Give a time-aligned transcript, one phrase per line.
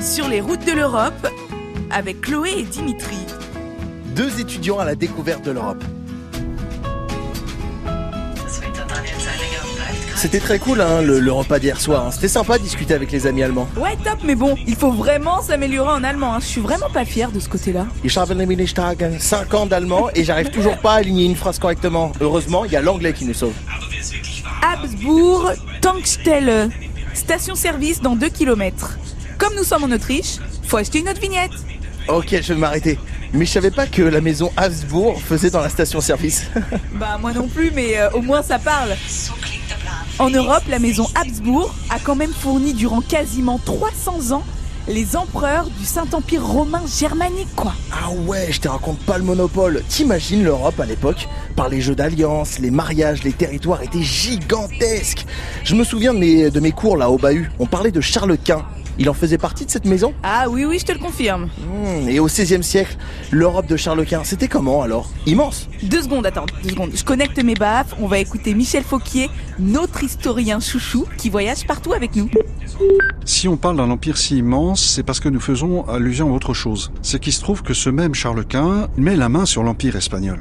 [0.00, 1.26] Sur les routes de l'Europe,
[1.90, 3.16] avec Chloé et Dimitri.
[4.16, 5.82] Deux étudiants à la découverte de l'Europe.
[10.16, 12.06] C'était très cool hein, le, le repas d'hier soir.
[12.06, 12.10] hein.
[12.10, 13.66] C'était sympa de discuter avec les amis allemands.
[13.78, 16.34] Ouais, top, mais bon, il faut vraiment s'améliorer en allemand.
[16.34, 16.38] hein.
[16.40, 17.86] Je suis vraiment pas fière de ce côté-là.
[18.04, 21.58] Ich habe nämlich Tag 5 ans d'allemand et j'arrive toujours pas à aligner une phrase
[21.58, 22.12] correctement.
[22.20, 23.54] Heureusement, il y a l'anglais qui nous sauve.
[24.62, 26.68] Habsbourg, Tankstelle.
[27.14, 28.98] Station-service dans 2 km.
[29.40, 31.52] Comme nous sommes en Autriche, faut acheter une autre vignette.
[32.08, 32.98] Ok, je vais m'arrêter.
[33.32, 36.50] Mais je savais pas que la maison Habsbourg faisait dans la station-service.
[36.92, 38.94] Bah moi non plus, mais euh, au moins ça parle.
[40.18, 44.44] En Europe, la maison Habsbourg a quand même fourni durant quasiment 300 ans
[44.88, 47.74] les empereurs du Saint-Empire romain germanique, quoi.
[47.92, 49.82] ah ouais, je te raconte pas le monopole.
[49.88, 55.26] T'imagines l'Europe à l'époque Par les jeux d'alliance, les mariages, les territoires étaient gigantesques.
[55.64, 57.50] Je me souviens de mes, de mes cours là au Bahut.
[57.58, 58.64] On parlait de Charles Quint.
[58.98, 60.12] Il en faisait partie de cette maison?
[60.22, 61.44] Ah oui, oui, je te le confirme.
[61.66, 62.96] Hmm, Et au XVIe siècle,
[63.30, 65.08] l'Europe de Charles Quint, c'était comment alors?
[65.24, 66.90] Immense Deux secondes, attends, deux secondes.
[66.94, 71.94] Je connecte mes baffes, on va écouter Michel Fauquier, notre historien chouchou, qui voyage partout
[71.94, 72.28] avec nous.
[73.24, 76.54] Si on parle d'un empire si immense, c'est parce que nous faisons allusion à autre
[76.54, 76.90] chose.
[77.02, 80.40] C'est qu'il se trouve que ce même Charles Quint met la main sur l'empire espagnol.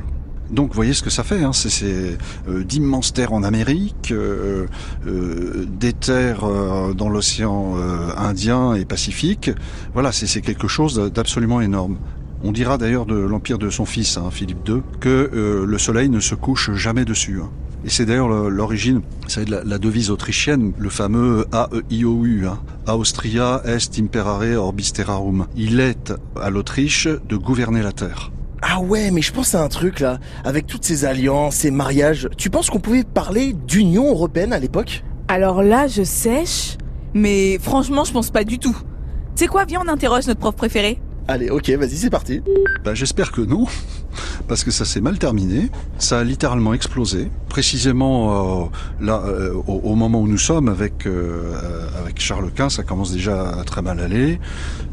[0.52, 1.44] Donc, vous voyez ce que ça fait.
[1.44, 1.54] Hein.
[1.54, 4.66] C'est euh, d'immenses terres en Amérique, euh,
[5.06, 6.48] euh, des terres
[6.96, 7.76] dans l'océan
[8.18, 9.52] Indien et Pacifique.
[9.94, 11.98] Voilà, c'est quelque chose d'absolument énorme.
[12.44, 16.20] On dira d'ailleurs de l'empire de son fils, hein, Philippe II, que le soleil ne
[16.20, 17.42] se couche jamais dessus.
[17.44, 17.50] hein.
[17.86, 22.60] Et c'est d'ailleurs le- l'origine, c'est de la, la devise autrichienne, le fameux AEIOU, hein.
[22.94, 25.48] Austria est imperare orbis terrarum.
[25.56, 28.32] Il est à l'Autriche de gouverner la terre.
[28.62, 30.20] Ah ouais, mais je pense à un truc là.
[30.44, 35.04] Avec toutes ces alliances, ces mariages, tu penses qu'on pouvait parler d'Union Européenne à l'époque?
[35.30, 36.78] Alors là, je sèche,
[37.14, 38.76] mais franchement, je pense pas du tout.
[39.36, 41.00] Tu sais quoi, viens, on interroge notre prof préféré.
[41.30, 42.42] Allez, ok, vas-y, c'est parti.
[42.84, 43.68] Ben, J'espère que non,
[44.48, 45.70] parce que ça s'est mal terminé.
[46.00, 47.30] Ça a littéralement explosé.
[47.50, 48.66] Précisément euh,
[49.00, 51.54] là, euh, au, moment où nous sommes avec euh,
[52.00, 54.40] avec Charles Quint, ça commence déjà à très mal aller.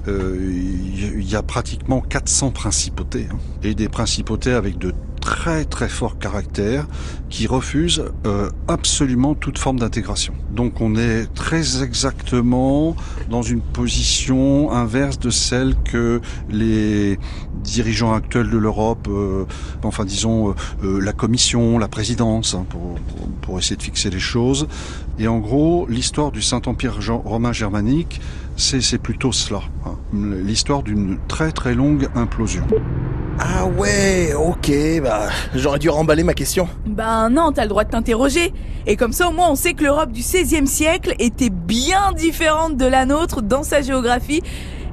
[0.06, 4.92] Il y a pratiquement 400 principautés hein, et des principautés avec de
[5.26, 6.86] très très forts caractères
[7.30, 10.34] qui refusent euh, absolument toute forme d'intégration.
[10.52, 12.94] Donc on est très exactement
[13.28, 17.18] dans une position inverse de celle que les
[17.56, 19.46] dirigeants actuels de l'Europe, euh,
[19.82, 20.54] enfin disons
[20.84, 22.64] euh, la Commission, la présidence, hein,
[23.42, 24.68] pour, essayer de fixer les choses.
[25.18, 28.20] Et en gros, l'histoire du Saint-Empire romain germanique,
[28.56, 32.64] c'est c'est plutôt cela, hein, l'histoire d'une très très longue implosion.
[33.38, 34.70] Ah ouais, ok,
[35.02, 36.68] bah j'aurais dû remballer ma question.
[36.86, 38.52] Ben non, t'as le droit de t'interroger.
[38.86, 42.76] Et comme ça, au moins, on sait que l'Europe du XVIe siècle était bien différente
[42.76, 44.42] de la nôtre dans sa géographie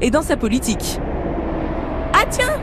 [0.01, 0.99] et dans sa politique.
[2.13, 2.59] Ah tiens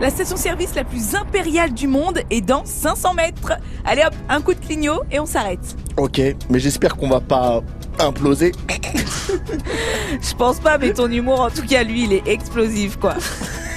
[0.00, 3.52] La station-service la plus impériale du monde est dans 500 mètres.
[3.84, 5.76] Allez hop, un coup de clignot et on s'arrête.
[5.98, 7.60] Ok, mais j'espère qu'on va pas
[7.98, 8.52] imploser.
[10.22, 13.14] Je pense pas, mais ton humour, en tout cas, lui, il est explosif, quoi.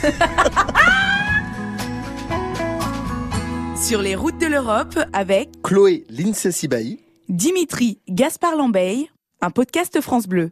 [3.93, 6.97] Sur les routes de l'Europe avec Chloé Lincesibaï.
[7.29, 10.49] Dimitri Gaspard Lambeille, un podcast France Bleu.